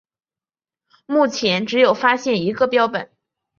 [1.05, 3.11] 目前只有发现一个标本。